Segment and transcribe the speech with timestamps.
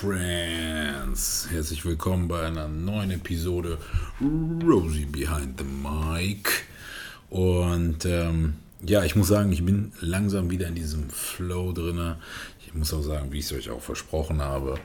[0.00, 1.46] Friends!
[1.52, 3.78] Herzlich willkommen bei einer neuen Episode
[4.20, 6.50] Rosie Behind the Mic.
[7.30, 8.54] Und ähm,
[8.84, 12.16] ja, ich muss sagen, ich bin langsam wieder in diesem Flow drin.
[12.66, 14.80] Ich muss auch sagen, wie ich es euch auch versprochen habe.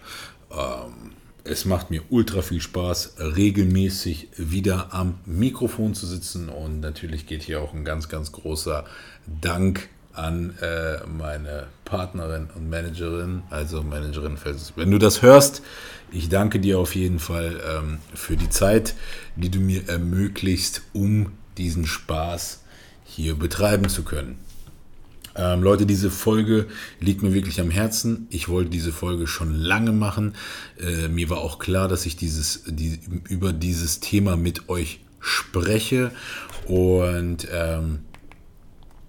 [0.51, 6.49] Ähm, es macht mir ultra viel Spaß, regelmäßig wieder am Mikrofon zu sitzen.
[6.49, 8.85] Und natürlich geht hier auch ein ganz, ganz großer
[9.41, 14.37] Dank an äh, meine Partnerin und Managerin, also Managerin,
[14.75, 15.61] wenn du das hörst,
[16.11, 18.95] ich danke dir auf jeden Fall ähm, für die Zeit,
[19.35, 22.63] die du mir ermöglicht, um diesen Spaß
[23.05, 24.39] hier betreiben zu können.
[25.35, 26.67] Ähm, Leute, diese Folge
[26.99, 28.27] liegt mir wirklich am Herzen.
[28.29, 30.33] Ich wollte diese Folge schon lange machen.
[30.79, 36.11] Äh, mir war auch klar, dass ich dieses, die, über dieses Thema mit euch spreche.
[36.65, 37.99] Und ähm,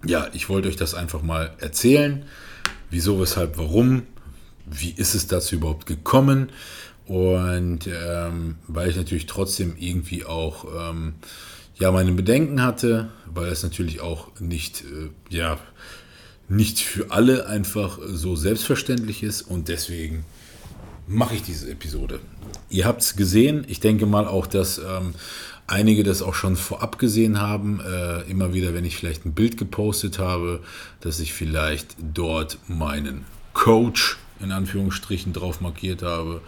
[0.05, 2.25] ja, ich wollte euch das einfach mal erzählen.
[2.89, 4.03] Wieso, weshalb, warum?
[4.65, 6.49] Wie ist es dazu überhaupt gekommen?
[7.05, 11.15] Und ähm, weil ich natürlich trotzdem irgendwie auch ähm,
[11.75, 15.57] ja meine Bedenken hatte, weil es natürlich auch nicht äh, ja
[16.47, 20.25] nicht für alle einfach so selbstverständlich ist und deswegen
[21.07, 22.19] mache ich diese Episode.
[22.69, 23.65] Ihr habt es gesehen.
[23.67, 25.13] Ich denke mal auch, dass ähm,
[25.71, 27.79] einige das auch schon vorab gesehen haben.
[27.79, 30.61] Äh, immer wieder, wenn ich vielleicht ein Bild gepostet habe,
[30.99, 36.41] dass ich vielleicht dort meinen Coach in Anführungsstrichen drauf markiert habe,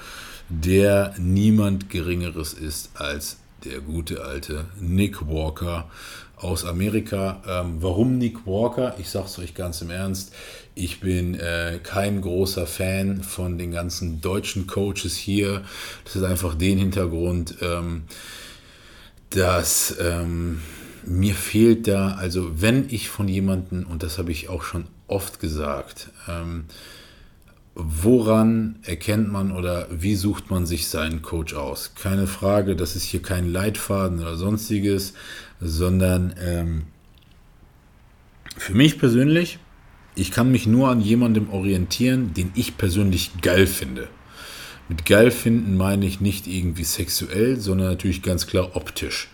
[0.49, 5.89] der niemand Geringeres ist als der gute alte Nick Walker
[6.35, 7.41] aus Amerika.
[7.47, 8.95] Ähm, warum Nick Walker?
[8.99, 10.33] Ich sage es euch ganz im Ernst.
[10.75, 15.63] Ich bin äh, kein großer Fan von den ganzen deutschen Coaches hier.
[16.03, 17.55] Das ist einfach den Hintergrund.
[17.61, 18.03] Ähm,
[19.35, 20.61] dass ähm,
[21.05, 25.39] mir fehlt da, also wenn ich von jemandem, und das habe ich auch schon oft
[25.39, 26.65] gesagt, ähm,
[27.75, 31.93] woran erkennt man oder wie sucht man sich seinen Coach aus?
[31.95, 35.13] Keine Frage, das ist hier kein Leitfaden oder sonstiges,
[35.59, 36.83] sondern ähm,
[38.57, 39.57] für mich persönlich,
[40.15, 44.07] ich kann mich nur an jemandem orientieren, den ich persönlich geil finde.
[44.89, 49.29] Mit geil finden meine ich nicht irgendwie sexuell, sondern natürlich ganz klar optisch.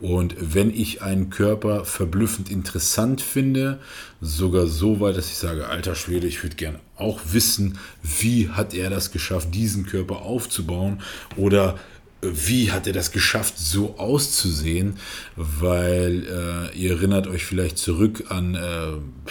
[0.00, 3.80] Und wenn ich einen Körper verblüffend interessant finde,
[4.20, 8.74] sogar so weit, dass ich sage, alter Schwede, ich würde gerne auch wissen, wie hat
[8.74, 11.00] er das geschafft, diesen Körper aufzubauen
[11.36, 11.78] oder
[12.22, 14.96] äh, wie hat er das geschafft, so auszusehen?
[15.36, 19.30] Weil äh, ihr erinnert euch vielleicht zurück an äh,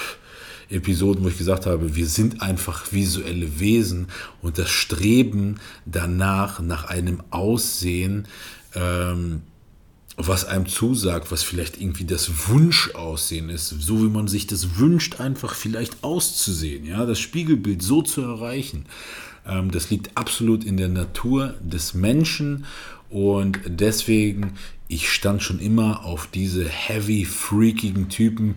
[0.69, 4.07] Episoden, wo ich gesagt habe, wir sind einfach visuelle Wesen
[4.41, 8.27] und das Streben danach, nach einem Aussehen,
[8.75, 9.41] ähm,
[10.15, 15.19] was einem zusagt, was vielleicht irgendwie das Wunschaussehen ist, so wie man sich das wünscht,
[15.19, 18.85] einfach vielleicht auszusehen, ja, das Spiegelbild so zu erreichen.
[19.47, 22.65] Ähm, das liegt absolut in der Natur des Menschen
[23.09, 24.53] und deswegen,
[24.87, 28.55] ich stand schon immer auf diese heavy, freakigen Typen,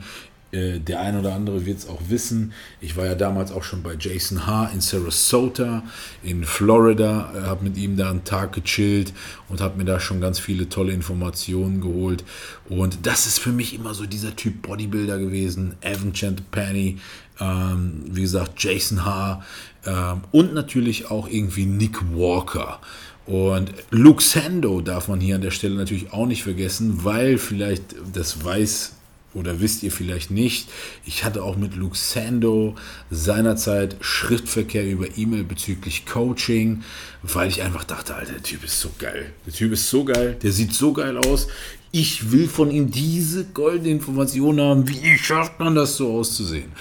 [0.57, 2.53] äh, der ein oder andere wird es auch wissen.
[2.81, 4.71] Ich war ja damals auch schon bei Jason H.
[4.73, 5.83] in Sarasota
[6.23, 9.13] in Florida, äh, habe mit ihm da einen Tag gechillt
[9.49, 12.25] und habe mir da schon ganz viele tolle Informationen geholt.
[12.69, 15.75] Und das ist für mich immer so dieser Typ Bodybuilder gewesen.
[15.83, 16.99] Evan Chantopani,
[17.39, 19.43] ähm, wie gesagt, Jason H.
[19.85, 22.81] Ähm, und natürlich auch irgendwie Nick Walker.
[23.27, 27.97] Und Luke Sando darf man hier an der Stelle natürlich auch nicht vergessen, weil vielleicht,
[28.13, 28.93] das weiß
[29.37, 30.69] oder wisst ihr vielleicht nicht,
[31.05, 32.75] ich hatte auch mit Luke Sando
[33.11, 36.83] seinerzeit Schriftverkehr über E-Mail bezüglich Coaching,
[37.23, 39.33] weil ich einfach dachte, Alter, der Typ ist so geil.
[39.47, 41.49] Der Typ ist so geil, der sieht so geil aus.
[41.93, 44.89] Ich will von ihm diese goldene Information haben.
[44.89, 46.73] Wie schafft man das so auszusehen?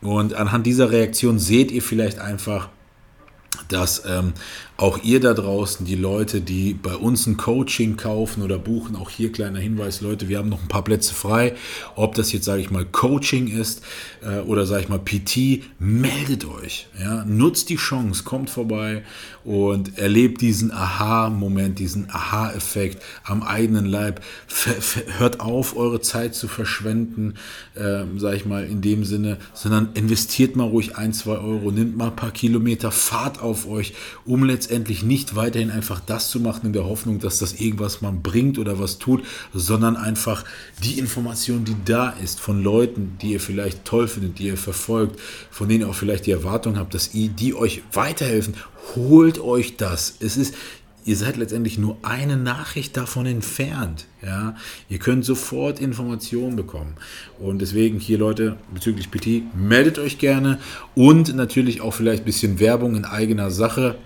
[0.00, 2.68] Und anhand dieser Reaktion seht ihr vielleicht einfach,
[3.68, 4.32] dass ähm,
[4.78, 9.10] auch ihr da draußen, die Leute, die bei uns ein Coaching kaufen oder buchen, auch
[9.10, 11.54] hier kleiner Hinweis, Leute, wir haben noch ein paar Plätze frei.
[11.94, 13.82] Ob das jetzt, sage ich mal, Coaching ist
[14.22, 16.88] äh, oder, sage ich mal, PT, meldet euch.
[16.98, 17.24] Ja?
[17.26, 19.04] Nutzt die Chance, kommt vorbei
[19.44, 24.20] und erlebt diesen Aha-Moment, diesen Aha-Effekt am eigenen Leib.
[25.18, 27.34] hört auf, eure Zeit zu verschwenden,
[27.74, 31.96] äh, sage ich mal, in dem Sinne, sondern investiert mal ruhig ein, zwei Euro, nimmt
[31.96, 33.94] mal ein paar Kilometer Fahrt auf euch,
[34.24, 38.12] um letztendlich nicht weiterhin einfach das zu machen in der Hoffnung, dass das irgendwas mal
[38.12, 39.22] bringt oder was tut,
[39.52, 40.44] sondern einfach
[40.82, 45.20] die Information, die da ist von Leuten, die ihr vielleicht toll findet, die ihr verfolgt,
[45.50, 48.54] von denen ihr auch vielleicht die Erwartung habt, dass ihr, die euch weiterhelfen,
[48.94, 50.16] holt euch das.
[50.20, 50.54] Es ist,
[51.04, 54.06] ihr seid letztendlich nur eine Nachricht davon entfernt.
[54.22, 54.56] Ja?
[54.88, 56.94] Ihr könnt sofort Informationen bekommen.
[57.38, 60.58] Und deswegen hier Leute bezüglich PT, meldet euch gerne
[60.94, 63.96] und natürlich auch vielleicht ein bisschen Werbung in eigener Sache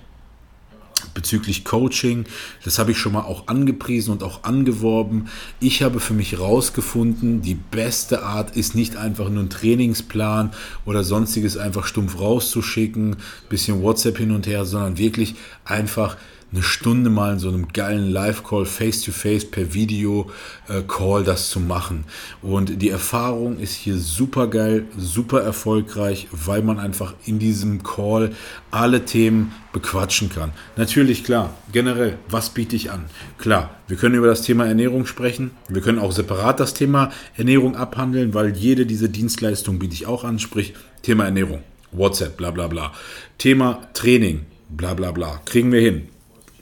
[1.17, 2.27] bezüglich Coaching.
[2.65, 5.29] Das habe ich schon mal auch angepriesen und auch angeworben.
[5.59, 10.53] Ich habe für mich herausgefunden, die beste Art ist nicht einfach nur ein Trainingsplan
[10.85, 13.17] oder sonstiges einfach stumpf rauszuschicken,
[13.49, 15.35] bisschen WhatsApp hin und her, sondern wirklich
[15.65, 16.17] einfach
[16.53, 22.05] eine Stunde mal in so einem geilen Live-Call, face-to-face, per Video-Call das zu machen.
[22.41, 28.33] Und die Erfahrung ist hier super geil, super erfolgreich, weil man einfach in diesem Call
[28.71, 30.53] alle Themen bequatschen kann.
[30.77, 33.07] Natürlich, klar, generell, was biete ich an?
[33.39, 35.51] Klar, wir können über das Thema Ernährung sprechen.
[35.69, 40.25] Wir können auch separat das Thema Ernährung abhandeln, weil jede dieser Dienstleistungen biete ich auch
[40.25, 41.63] an, sprich Thema Ernährung,
[41.93, 42.93] WhatsApp, bla bla bla.
[43.37, 45.41] Thema Training, bla bla bla.
[45.45, 46.09] Kriegen wir hin.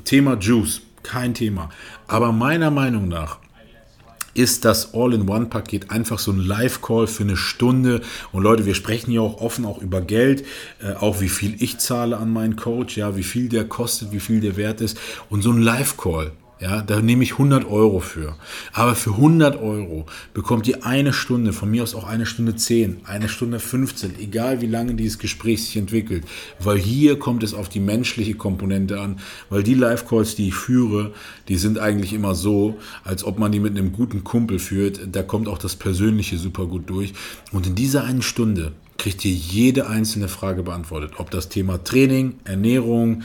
[0.05, 1.71] Thema Juice, kein Thema.
[2.07, 3.39] Aber meiner Meinung nach
[4.35, 8.03] ist das All-in-One-Paket einfach so ein Live-Call für eine Stunde.
[8.33, 10.45] Und Leute, wir sprechen ja auch offen auch über Geld,
[10.83, 14.21] äh, auch wie viel ich zahle an meinen Coach, ja, wie viel der kostet, wie
[14.21, 14.99] viel der wert ist.
[15.31, 18.37] Und so ein Live-Call, ja, da nehme ich 100 Euro für.
[18.73, 22.99] Aber für 100 Euro bekommt ihr eine Stunde, von mir aus auch eine Stunde 10,
[23.05, 26.25] eine Stunde 15, egal wie lange dieses Gespräch sich entwickelt.
[26.61, 29.19] Weil hier kommt es auf die menschliche Komponente an.
[29.51, 31.13] Weil die Live-Calls, die ich führe,
[31.49, 35.01] die sind eigentlich immer so, als ob man die mit einem guten Kumpel führt.
[35.11, 37.15] Da kommt auch das Persönliche super gut durch.
[37.51, 41.15] Und in dieser einen Stunde kriegt ihr jede einzelne Frage beantwortet.
[41.19, 43.23] Ob das Thema Training, Ernährung,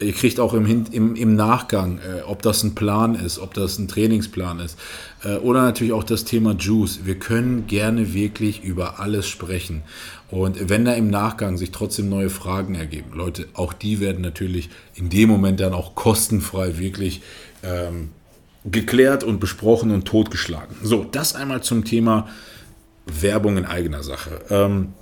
[0.00, 3.78] Ihr kriegt auch im, im, im Nachgang, äh, ob das ein Plan ist, ob das
[3.78, 4.78] ein Trainingsplan ist.
[5.24, 7.00] Äh, oder natürlich auch das Thema Juice.
[7.04, 9.82] Wir können gerne wirklich über alles sprechen.
[10.30, 14.68] Und wenn da im Nachgang sich trotzdem neue Fragen ergeben, Leute, auch die werden natürlich
[14.94, 17.22] in dem Moment dann auch kostenfrei wirklich
[17.64, 18.10] ähm,
[18.64, 20.76] geklärt und besprochen und totgeschlagen.
[20.82, 22.28] So, das einmal zum Thema
[23.06, 24.42] Werbung in eigener Sache.
[24.50, 24.92] Ähm,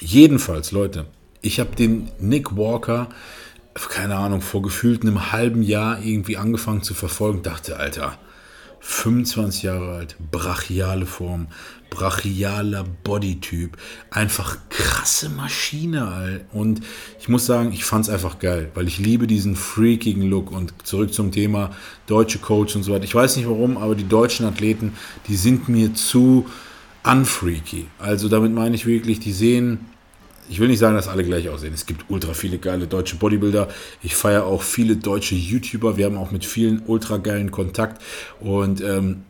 [0.00, 1.06] jedenfalls, Leute,
[1.40, 3.08] ich habe den Nick Walker
[3.88, 8.18] keine Ahnung, vor gefühlt einem halben Jahr irgendwie angefangen zu verfolgen, dachte, Alter,
[8.80, 11.48] 25 Jahre alt, brachiale Form,
[11.90, 13.76] brachialer Bodytyp,
[14.10, 16.44] einfach krasse Maschine, Alter.
[16.52, 16.80] Und
[17.20, 20.50] ich muss sagen, ich fand es einfach geil, weil ich liebe diesen freakigen Look.
[20.50, 21.70] Und zurück zum Thema
[22.06, 23.04] deutsche Coach und so weiter.
[23.04, 24.94] Ich weiß nicht warum, aber die deutschen Athleten,
[25.26, 26.46] die sind mir zu
[27.04, 27.86] unfreaky.
[27.98, 29.86] Also damit meine ich wirklich, die sehen
[30.48, 31.74] ich will nicht sagen, dass alle gleich aussehen.
[31.74, 33.68] Es gibt ultra viele geile deutsche Bodybuilder.
[34.02, 35.96] Ich feiere auch viele deutsche YouTuber.
[35.96, 38.02] Wir haben auch mit vielen ultra geilen Kontakt
[38.40, 39.22] und ähm,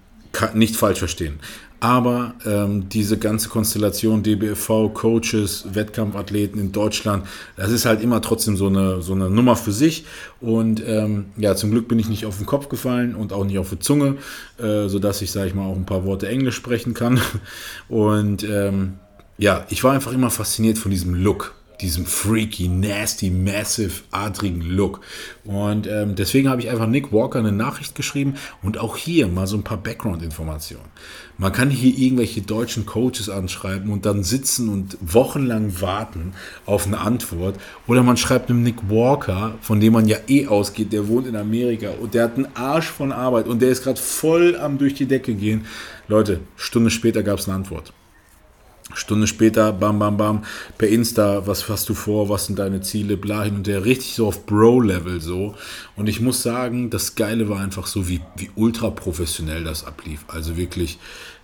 [0.55, 1.41] nicht falsch verstehen.
[1.81, 7.25] Aber ähm, diese ganze Konstellation DBFV, Coaches, Wettkampfathleten in Deutschland,
[7.57, 10.05] das ist halt immer trotzdem so eine, so eine Nummer für sich.
[10.41, 13.59] Und ähm, ja, zum Glück bin ich nicht auf den Kopf gefallen und auch nicht
[13.59, 14.17] auf die Zunge,
[14.59, 17.21] äh, sodass ich, sage ich mal, auch ein paar Worte Englisch sprechen kann.
[17.89, 18.95] Und ähm,
[19.39, 25.01] ja, ich war einfach immer fasziniert von diesem Look, diesem freaky, nasty, massive, adrigen Look.
[25.45, 29.47] Und ähm, deswegen habe ich einfach Nick Walker eine Nachricht geschrieben und auch hier mal
[29.47, 30.89] so ein paar Background-Informationen.
[31.37, 36.33] Man kann hier irgendwelche deutschen Coaches anschreiben und dann sitzen und wochenlang warten
[36.67, 37.61] auf eine Antwort.
[37.87, 41.37] Oder man schreibt einem Nick Walker, von dem man ja eh ausgeht, der wohnt in
[41.37, 44.95] Amerika und der hat einen Arsch von Arbeit und der ist gerade voll am durch
[44.95, 45.67] die Decke gehen.
[46.09, 47.93] Leute, Stunde später gab es eine Antwort.
[48.95, 50.45] Stunde später, bam, bam, bam,
[50.79, 54.15] per Insta, was hast du vor, was sind deine Ziele, bla hin und her, richtig
[54.15, 55.55] so auf Bro-Level so.
[55.97, 60.25] Und ich muss sagen, das Geile war einfach so, wie, wie ultra professionell das ablief.
[60.29, 60.99] Also wirklich,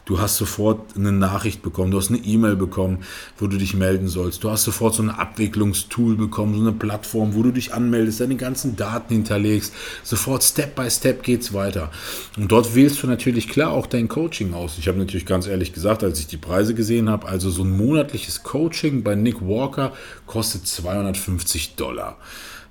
[0.07, 2.99] Du hast sofort eine Nachricht bekommen, du hast eine E-Mail bekommen,
[3.39, 4.45] wo du dich melden sollst.
[4.45, 8.37] Du hast sofort so ein Abwicklungstool bekommen, so eine Plattform, wo du dich anmeldest, deine
[8.37, 9.73] ganzen Daten hinterlegst.
[10.03, 11.91] Sofort Step by Step geht's weiter.
[12.37, 14.77] Und dort wählst du natürlich klar auch dein Coaching aus.
[14.79, 17.75] Ich habe natürlich ganz ehrlich gesagt, als ich die Preise gesehen habe, also so ein
[17.75, 19.93] monatliches Coaching bei Nick Walker
[20.27, 22.19] kostet 250 Dollar.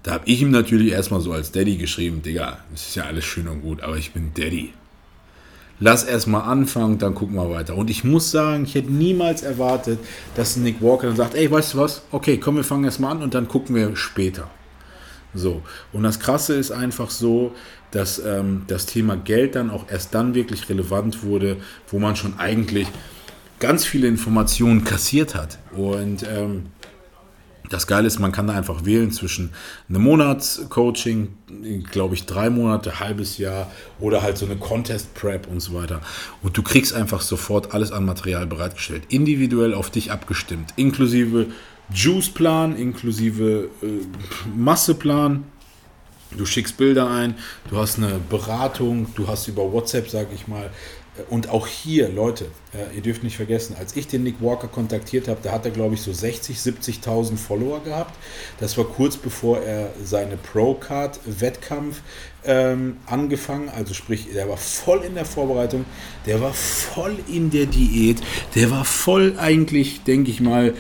[0.04, 3.26] Da habe ich ihm natürlich erstmal so als Daddy geschrieben, Digga, das ist ja alles
[3.26, 4.74] schön und gut, aber ich bin Daddy
[5.80, 7.76] lass erstmal anfangen, dann gucken wir weiter.
[7.76, 10.00] Und ich muss sagen, ich hätte niemals erwartet,
[10.36, 12.04] dass Nick Walker dann sagt, ey, weißt du was?
[12.12, 14.50] Okay, komm, wir fangen erstmal an und dann gucken wir später.
[15.34, 15.62] So.
[15.92, 17.54] Und das Krasse ist einfach so,
[17.92, 21.58] dass ähm, das Thema Geld dann auch erst dann wirklich relevant wurde,
[21.90, 22.88] wo man schon eigentlich
[23.60, 25.58] ganz viele Informationen kassiert hat.
[25.76, 26.68] Und ähm,
[27.74, 29.50] Das Geile ist, man kann da einfach wählen zwischen
[29.90, 31.30] einem Monatscoaching,
[31.92, 36.02] glaube ich, drei Monate, halbes Jahr oder halt so eine Contest Prep und so weiter.
[36.44, 41.48] Und du kriegst einfach sofort alles an Material bereitgestellt, individuell auf dich abgestimmt, inklusive
[41.92, 43.88] Juice-Plan, inklusive äh,
[44.56, 45.44] Masseplan.
[46.38, 47.34] Du schickst Bilder ein,
[47.72, 50.70] du hast eine Beratung, du hast über WhatsApp, sage ich mal,
[51.30, 52.48] und auch hier, Leute,
[52.96, 55.94] ihr dürft nicht vergessen, als ich den Nick Walker kontaktiert habe, da hat er, glaube
[55.94, 58.16] ich, so 60, 70.000 Follower gehabt.
[58.60, 62.02] Das war kurz bevor er seine Pro-Card-Wettkampf
[62.46, 65.86] ähm, angefangen, also sprich, der war voll in der Vorbereitung,
[66.26, 68.18] der war voll in der Diät,
[68.56, 70.74] der war voll eigentlich, denke ich mal,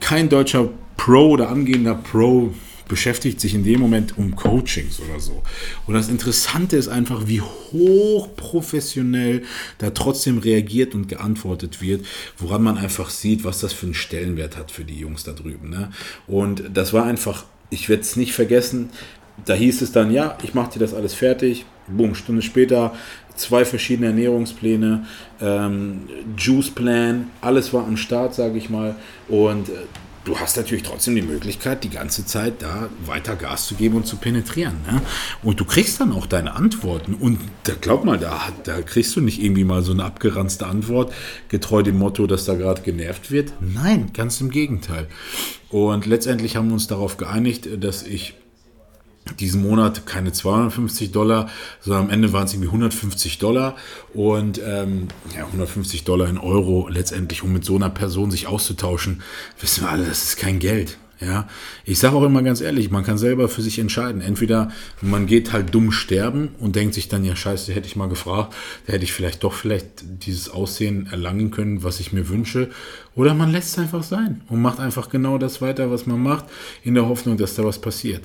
[0.00, 2.52] kein deutscher Pro oder angehender Pro
[2.88, 5.42] beschäftigt sich in dem Moment um Coachings oder so.
[5.86, 9.42] Und das Interessante ist einfach, wie hochprofessionell
[9.78, 12.04] da trotzdem reagiert und geantwortet wird,
[12.38, 15.70] woran man einfach sieht, was das für einen Stellenwert hat für die Jungs da drüben.
[15.70, 15.90] Ne?
[16.26, 18.90] Und das war einfach, ich werde es nicht vergessen,
[19.44, 21.64] da hieß es dann, ja, ich mache dir das alles fertig.
[21.86, 22.92] Boom, Stunde später
[23.38, 25.06] zwei verschiedene Ernährungspläne,
[25.40, 26.02] ähm,
[26.36, 28.96] Juice-Plan, alles war am Start, sage ich mal.
[29.28, 29.72] Und äh,
[30.24, 34.06] du hast natürlich trotzdem die Möglichkeit, die ganze Zeit da weiter Gas zu geben und
[34.06, 34.76] zu penetrieren.
[34.90, 35.00] Ne?
[35.42, 37.14] Und du kriegst dann auch deine Antworten.
[37.14, 41.12] Und da glaub mal, da, da kriegst du nicht irgendwie mal so eine abgeranzte Antwort,
[41.48, 43.52] getreu dem Motto, dass da gerade genervt wird.
[43.60, 45.08] Nein, ganz im Gegenteil.
[45.70, 48.34] Und letztendlich haben wir uns darauf geeinigt, dass ich
[49.38, 51.48] diesen Monat keine 250 Dollar,
[51.80, 53.76] sondern am Ende waren es irgendwie 150 Dollar
[54.14, 59.22] und ähm, ja, 150 Dollar in Euro letztendlich, um mit so einer Person sich auszutauschen,
[59.60, 60.98] wissen wir alle, das ist kein Geld.
[61.20, 61.48] Ja,
[61.84, 64.20] ich sage auch immer ganz ehrlich, man kann selber für sich entscheiden.
[64.20, 64.70] Entweder
[65.00, 68.54] man geht halt dumm sterben und denkt sich dann, ja scheiße, hätte ich mal gefragt,
[68.86, 72.70] da hätte ich vielleicht doch vielleicht dieses Aussehen erlangen können, was ich mir wünsche.
[73.16, 76.44] Oder man lässt es einfach sein und macht einfach genau das weiter, was man macht,
[76.84, 78.22] in der Hoffnung, dass da was passiert.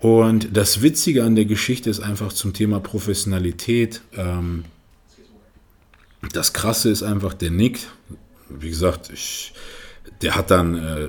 [0.00, 4.00] Und das Witzige an der Geschichte ist einfach zum Thema Professionalität.
[4.16, 4.64] Ähm,
[6.32, 7.80] das Krasse ist einfach, der Nick,
[8.48, 9.52] wie gesagt, ich,
[10.22, 11.04] der hat dann äh,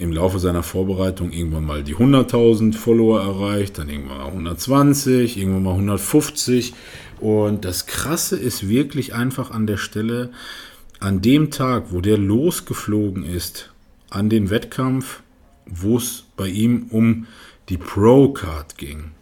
[0.00, 5.62] im Laufe seiner Vorbereitung irgendwann mal die 100.000 Follower erreicht, dann irgendwann mal 120, irgendwann
[5.64, 6.74] mal 150.
[7.20, 10.30] Und das Krasse ist wirklich einfach an der Stelle,
[11.00, 13.70] an dem Tag, wo der losgeflogen ist,
[14.10, 15.22] an den Wettkampf,
[15.66, 17.26] wo es bei ihm um
[17.68, 19.12] die Pro-Card ging,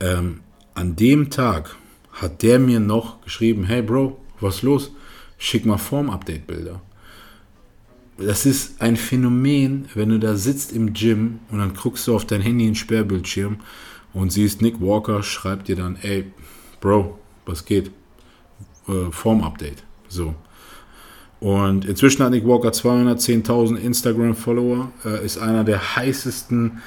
[0.00, 0.40] ähm,
[0.74, 1.76] an dem Tag
[2.12, 4.92] hat der mir noch geschrieben, hey Bro, was los?
[5.38, 6.80] Schick mal Form-Update-Bilder.
[8.18, 12.24] Das ist ein Phänomen, wenn du da sitzt im Gym und dann guckst du auf
[12.24, 13.58] dein Handy in Sperrbildschirm
[14.14, 16.32] und siehst, Nick Walker schreibt dir dann, ey,
[16.80, 17.90] Bro, was geht?
[18.88, 19.82] Äh, Form-Update.
[20.08, 20.34] So.
[21.40, 26.80] Und inzwischen hat Nick Walker 210.000 Instagram-Follower, äh, ist einer der heißesten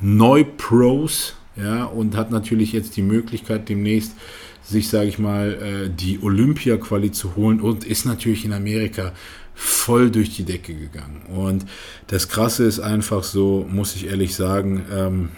[0.00, 4.14] Neupros, ja, und hat natürlich jetzt die Möglichkeit demnächst
[4.62, 9.12] sich, sage ich mal, äh, die Olympia-Quali zu holen und ist natürlich in Amerika
[9.54, 11.22] voll durch die Decke gegangen.
[11.28, 11.66] Und
[12.06, 15.28] das Krasse ist einfach so, muss ich ehrlich sagen, ähm,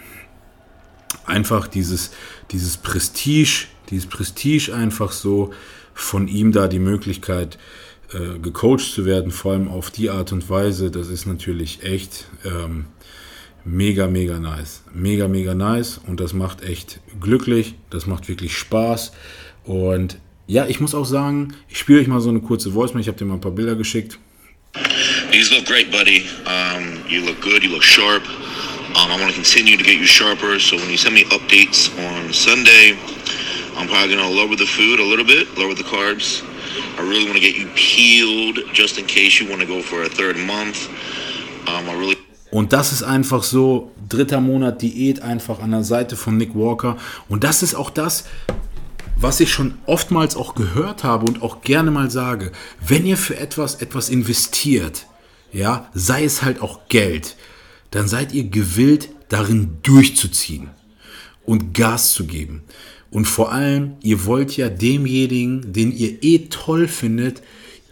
[1.25, 2.11] einfach dieses,
[2.51, 5.51] dieses Prestige, dieses Prestige einfach so
[5.93, 7.57] von ihm da die Möglichkeit
[8.13, 12.27] äh, gecoacht zu werden, vor allem auf die Art und Weise, das ist natürlich echt
[12.45, 12.85] ähm,
[13.65, 14.81] mega, mega nice.
[14.93, 19.11] Mega, mega nice und das macht echt glücklich, das macht wirklich Spaß
[19.63, 23.07] und ja, ich muss auch sagen, ich spiele euch mal so eine kurze Voice, ich
[23.07, 24.19] habe dir mal ein paar Bilder geschickt.
[25.31, 26.25] These look great, buddy.
[26.45, 28.23] Um, you look good, you look sharp.
[28.95, 31.89] Um, I want to continue to get you sharper, so when you send me updates
[31.97, 32.97] on Sunday,
[33.77, 36.43] I'm probably going to lower the food a little bit, lower the carbs.
[36.97, 40.03] I really want to get you peeled just in case you want to go for
[40.03, 40.89] a third month.
[41.67, 42.17] Um, I really
[42.53, 46.97] und das ist einfach so, dritter Monat Diät einfach an der Seite von Nick Walker.
[47.27, 48.25] Und das ist auch das,
[49.15, 52.51] was ich schon oftmals auch gehört habe und auch gerne mal sage.
[52.79, 55.07] Wenn ihr für etwas etwas investiert,
[55.51, 57.37] ja, sei es halt auch Geld,
[57.89, 60.69] dann seid ihr gewillt, darin durchzuziehen
[61.47, 62.61] und Gas zu geben.
[63.09, 67.41] Und vor allem, ihr wollt ja demjenigen, den ihr eh toll findet,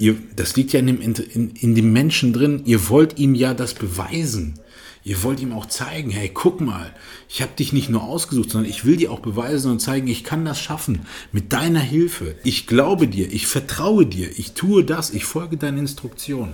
[0.02, 2.64] Ihr, das liegt ja in dem, in, in dem Menschen drin.
[2.66, 4.56] Ihr wollt ihm ja das beweisen.
[5.04, 6.92] Ihr wollt ihm auch zeigen, hey, guck mal,
[7.30, 10.24] ich habe dich nicht nur ausgesucht, sondern ich will dir auch beweisen und zeigen, ich
[10.24, 11.02] kann das schaffen.
[11.32, 12.34] Mit deiner Hilfe.
[12.44, 16.54] Ich glaube dir, ich vertraue dir, ich tue das, ich folge deinen Instruktionen.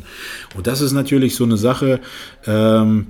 [0.57, 2.01] Und das ist natürlich so eine Sache,
[2.45, 3.07] ähm,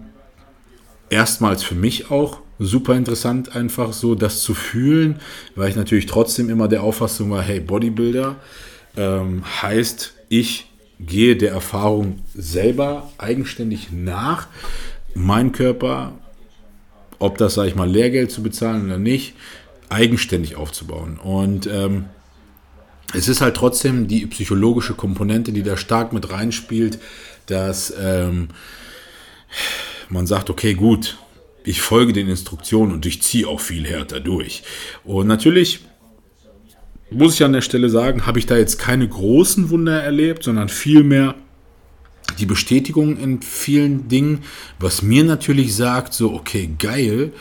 [1.09, 5.19] erstmals für mich auch super interessant, einfach so das zu fühlen,
[5.55, 8.35] weil ich natürlich trotzdem immer der Auffassung war, hey, Bodybuilder
[8.97, 10.67] ähm, heißt, ich
[10.99, 14.47] gehe der Erfahrung selber eigenständig nach.
[15.13, 16.13] Mein Körper,
[17.19, 19.35] ob das, sage ich mal, Lehrgeld zu bezahlen oder nicht,
[19.89, 21.17] eigenständig aufzubauen.
[21.17, 22.05] Und ähm,
[23.13, 26.99] es ist halt trotzdem die psychologische Komponente, die da stark mit reinspielt,
[27.45, 28.49] dass ähm,
[30.09, 31.17] man sagt, okay, gut,
[31.63, 34.63] ich folge den Instruktionen und ich ziehe auch viel härter durch.
[35.03, 35.81] Und natürlich
[37.09, 40.69] muss ich an der Stelle sagen, habe ich da jetzt keine großen Wunder erlebt, sondern
[40.69, 41.35] vielmehr
[42.39, 44.43] die Bestätigung in vielen Dingen,
[44.79, 47.31] was mir natürlich sagt, so, okay, geil,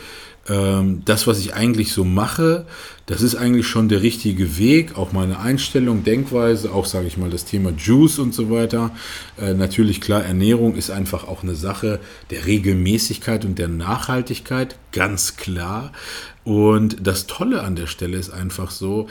[0.49, 2.67] ähm, das, was ich eigentlich so mache,
[3.07, 4.97] das ist eigentlich schon der richtige Weg.
[4.97, 8.91] Auch meine Einstellung, Denkweise, auch sage ich mal das Thema Juice und so weiter.
[9.41, 15.37] Äh, natürlich klar, Ernährung ist einfach auch eine Sache der Regelmäßigkeit und der Nachhaltigkeit, ganz
[15.37, 15.93] klar.
[16.45, 19.09] Und das Tolle an der Stelle ist einfach so,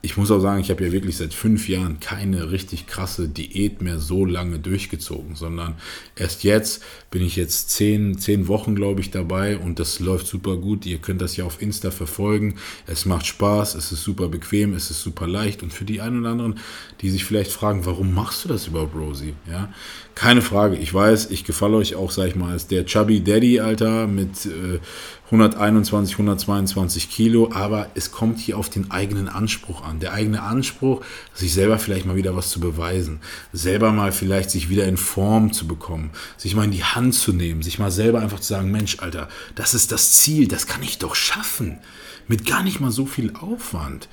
[0.00, 3.82] ich muss auch sagen, ich habe ja wirklich seit fünf Jahren keine richtig krasse Diät
[3.82, 5.74] mehr so lange durchgezogen, sondern
[6.14, 10.56] erst jetzt bin ich jetzt zehn, zehn Wochen, glaube ich, dabei und das läuft super
[10.56, 10.86] gut.
[10.86, 12.56] Ihr könnt das ja auf Insta verfolgen.
[12.86, 16.20] Es macht Spaß, es ist super bequem, es ist super leicht und für die einen
[16.20, 16.60] oder anderen,
[17.00, 19.34] die sich vielleicht fragen, warum machst du das überhaupt, Rosie?
[19.50, 19.72] Ja,
[20.18, 20.74] keine Frage.
[20.76, 24.46] Ich weiß, ich gefalle euch auch, sag ich mal, als der Chubby Daddy, Alter, mit
[24.46, 24.80] äh,
[25.26, 30.00] 121, 122 Kilo, aber es kommt hier auf den eigenen Anspruch an.
[30.00, 33.20] Der eigene Anspruch, sich selber vielleicht mal wieder was zu beweisen,
[33.52, 37.32] selber mal vielleicht sich wieder in Form zu bekommen, sich mal in die Hand zu
[37.32, 40.82] nehmen, sich mal selber einfach zu sagen, Mensch, Alter, das ist das Ziel, das kann
[40.82, 41.78] ich doch schaffen.
[42.26, 44.08] Mit gar nicht mal so viel Aufwand.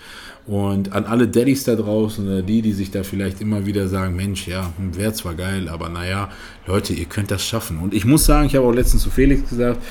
[0.47, 4.15] Und an alle Daddys da draußen oder die, die sich da vielleicht immer wieder sagen,
[4.15, 6.29] Mensch, ja, hm, wäre zwar geil, aber naja,
[6.67, 7.79] Leute, ihr könnt das schaffen.
[7.79, 9.81] Und ich muss sagen, ich habe auch letztens zu Felix gesagt,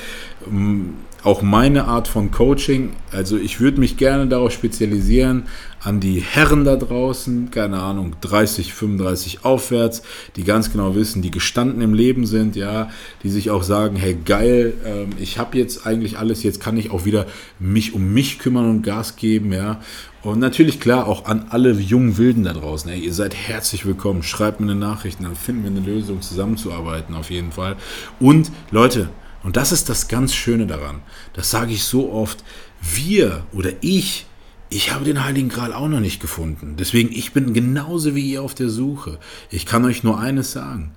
[0.45, 0.93] hm,
[1.23, 5.47] auch meine Art von Coaching, also ich würde mich gerne darauf spezialisieren,
[5.81, 10.03] an die Herren da draußen, keine Ahnung, 30, 35 aufwärts,
[10.35, 12.89] die ganz genau wissen, die gestanden im Leben sind, ja,
[13.23, 16.91] die sich auch sagen, hey geil, ähm, ich habe jetzt eigentlich alles, jetzt kann ich
[16.91, 17.25] auch wieder
[17.59, 19.81] mich um mich kümmern und Gas geben, ja.
[20.25, 24.23] Und natürlich klar auch an alle jungen Wilden da draußen, ey, ihr seid herzlich willkommen,
[24.23, 27.75] schreibt mir eine Nachricht, dann finden wir eine Lösung, zusammenzuarbeiten auf jeden Fall.
[28.19, 29.09] Und Leute,
[29.43, 31.03] und das ist das ganz Schöne daran.
[31.33, 32.43] Das sage ich so oft.
[32.81, 34.25] Wir oder ich,
[34.71, 36.73] ich habe den Heiligen Gral auch noch nicht gefunden.
[36.79, 39.19] Deswegen, ich bin genauso wie ihr auf der Suche.
[39.51, 40.93] Ich kann euch nur eines sagen.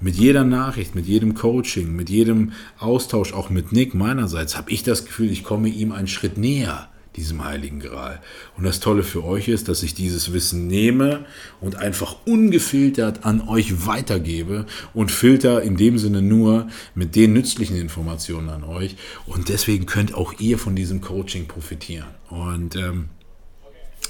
[0.00, 4.82] Mit jeder Nachricht, mit jedem Coaching, mit jedem Austausch, auch mit Nick meinerseits, habe ich
[4.82, 8.20] das Gefühl, ich komme ihm einen Schritt näher diesem heiligen Gral.
[8.56, 11.26] Und das Tolle für euch ist, dass ich dieses Wissen nehme
[11.60, 17.76] und einfach ungefiltert an euch weitergebe und filter in dem Sinne nur mit den nützlichen
[17.76, 18.96] Informationen an euch.
[19.26, 22.08] Und deswegen könnt auch ihr von diesem Coaching profitieren.
[22.28, 23.08] Und ähm,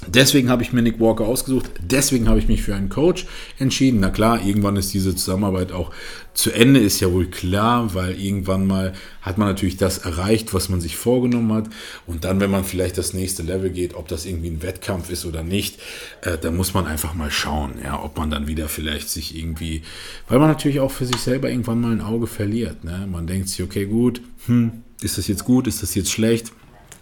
[0.07, 1.71] Deswegen habe ich mir Nick Walker ausgesucht.
[1.83, 3.27] Deswegen habe ich mich für einen Coach
[3.59, 4.01] entschieden.
[4.01, 5.93] Na klar, irgendwann ist diese Zusammenarbeit auch
[6.33, 10.69] zu Ende, ist ja wohl klar, weil irgendwann mal hat man natürlich das erreicht, was
[10.71, 11.69] man sich vorgenommen hat.
[12.07, 15.27] Und dann, wenn man vielleicht das nächste Level geht, ob das irgendwie ein Wettkampf ist
[15.27, 15.79] oder nicht,
[16.23, 19.83] äh, da muss man einfach mal schauen, ja, ob man dann wieder vielleicht sich irgendwie,
[20.29, 22.85] weil man natürlich auch für sich selber irgendwann mal ein Auge verliert.
[22.85, 23.07] Ne?
[23.11, 26.53] Man denkt sich, okay, gut, hm, ist das jetzt gut, ist das jetzt schlecht?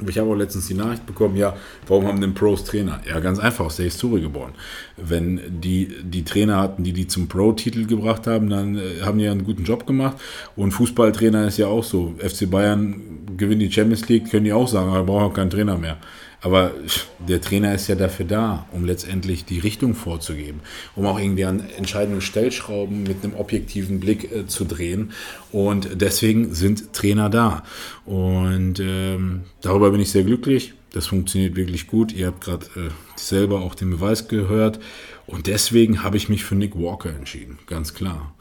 [0.00, 1.56] Aber ich habe auch letztens die Nachricht bekommen, ja,
[1.86, 3.00] warum haben denn Pros Trainer?
[3.08, 4.52] Ja, ganz einfach, aus der Historie geboren.
[4.96, 9.24] Wenn die, die Trainer hatten, die die zum Pro-Titel gebracht haben, dann äh, haben die
[9.24, 10.16] ja einen guten Job gemacht.
[10.54, 12.14] Und Fußballtrainer ist ja auch so.
[12.18, 13.00] FC Bayern
[13.36, 15.98] gewinnt die Champions League, können die auch sagen, aber brauchen auch keinen Trainer mehr.
[16.40, 16.72] Aber
[17.18, 20.60] der Trainer ist ja dafür da, um letztendlich die Richtung vorzugeben,
[20.94, 25.12] um auch irgendwie an entscheidenden Stellschrauben mit einem objektiven Blick äh, zu drehen.
[25.50, 27.64] Und deswegen sind Trainer da.
[28.04, 30.74] Und ähm, darüber bin ich sehr glücklich.
[30.92, 32.12] Das funktioniert wirklich gut.
[32.12, 34.78] Ihr habt gerade äh, selber auch den Beweis gehört.
[35.26, 38.34] Und deswegen habe ich mich für Nick Walker entschieden, ganz klar.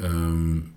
[0.00, 0.70] Ähm,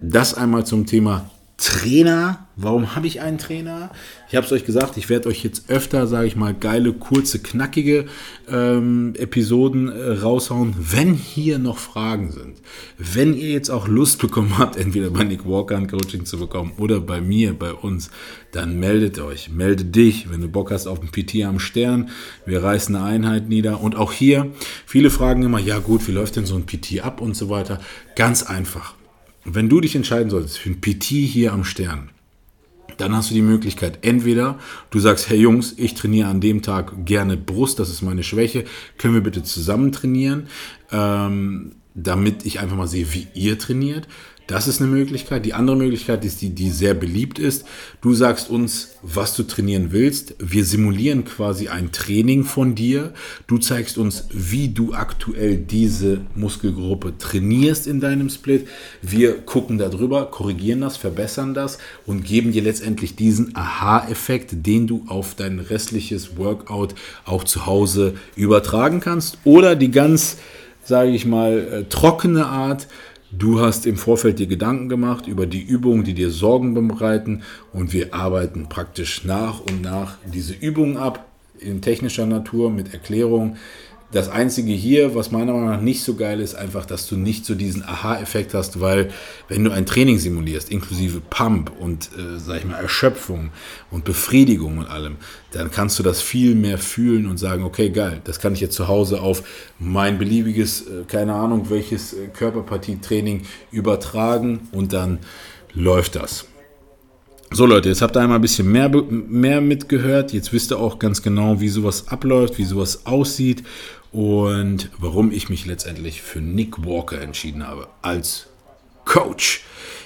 [0.00, 1.30] das einmal zum Thema
[1.62, 2.48] Trainer.
[2.56, 3.92] Warum habe ich einen Trainer?
[4.28, 7.38] Ich habe es euch gesagt, ich werde euch jetzt öfter, sage ich mal, geile, kurze,
[7.38, 8.06] knackige
[8.50, 12.56] ähm, Episoden äh, raushauen, wenn hier noch Fragen sind.
[12.98, 16.72] Wenn ihr jetzt auch Lust bekommen habt, entweder bei Nick Walker ein Coaching zu bekommen
[16.78, 18.10] oder bei mir, bei uns,
[18.50, 22.10] dann meldet euch, melde dich, wenn du Bock hast auf ein PT am Stern.
[22.44, 23.80] Wir reißen eine Einheit nieder.
[23.80, 24.50] Und auch hier,
[24.84, 27.78] viele fragen immer, ja gut, wie läuft denn so ein PT ab und so weiter.
[28.16, 28.94] Ganz einfach
[29.44, 32.10] wenn du dich entscheiden solltest für ein PT hier am Stern,
[32.98, 34.58] dann hast du die Möglichkeit, entweder
[34.90, 38.64] du sagst, hey Jungs, ich trainiere an dem Tag gerne Brust, das ist meine Schwäche,
[38.98, 40.48] können wir bitte zusammen trainieren,
[40.90, 44.08] ähm, damit ich einfach mal sehe, wie ihr trainiert.
[44.48, 45.46] Das ist eine Möglichkeit.
[45.46, 47.64] Die andere Möglichkeit ist die, die sehr beliebt ist.
[48.00, 50.34] Du sagst uns, was du trainieren willst.
[50.38, 53.14] Wir simulieren quasi ein Training von dir.
[53.46, 58.66] Du zeigst uns, wie du aktuell diese Muskelgruppe trainierst in deinem Split.
[59.00, 65.04] Wir gucken darüber, korrigieren das, verbessern das und geben dir letztendlich diesen Aha-Effekt, den du
[65.06, 69.38] auf dein restliches Workout auch zu Hause übertragen kannst.
[69.44, 70.38] Oder die ganz,
[70.84, 72.88] sage ich mal, äh, trockene Art
[73.34, 77.42] Du hast im Vorfeld dir Gedanken gemacht über die Übungen, die dir Sorgen bereiten.
[77.72, 81.26] Und wir arbeiten praktisch nach und nach diese Übungen ab
[81.58, 83.56] in technischer Natur mit Erklärung,
[84.12, 87.46] das Einzige hier, was meiner Meinung nach nicht so geil ist, einfach, dass du nicht
[87.46, 89.10] so diesen Aha-Effekt hast, weil
[89.48, 93.50] wenn du ein Training simulierst, inklusive Pump und, äh, sag ich mal, Erschöpfung
[93.90, 95.16] und Befriedigung und allem,
[95.52, 98.76] dann kannst du das viel mehr fühlen und sagen, okay, geil, das kann ich jetzt
[98.76, 99.42] zu Hause auf
[99.78, 105.20] mein beliebiges, äh, keine Ahnung, welches äh, Körperpartie-Training übertragen und dann
[105.72, 106.44] läuft das.
[107.50, 110.32] So Leute, jetzt habt ihr einmal ein bisschen mehr, mehr mitgehört.
[110.32, 113.62] Jetzt wisst ihr auch ganz genau, wie sowas abläuft, wie sowas aussieht
[114.12, 118.46] und warum ich mich letztendlich für Nick Walker entschieden habe als
[119.04, 119.64] Coach.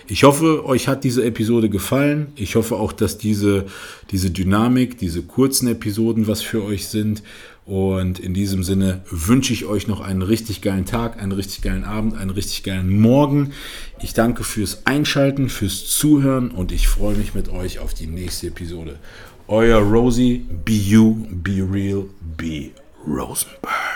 [0.08, 2.28] Ich hoffe, euch hat diese Episode gefallen.
[2.36, 3.66] Ich hoffe auch, dass diese,
[4.12, 7.22] diese Dynamik, diese kurzen Episoden was für euch sind.
[7.64, 11.82] Und in diesem Sinne wünsche ich euch noch einen richtig geilen Tag, einen richtig geilen
[11.82, 13.52] Abend, einen richtig geilen Morgen.
[14.00, 18.46] Ich danke fürs Einschalten, fürs Zuhören und ich freue mich mit euch auf die nächste
[18.46, 19.00] Episode.
[19.48, 22.04] Euer Rosie, be you, be real,
[22.36, 22.70] be
[23.04, 23.95] Rosenberg.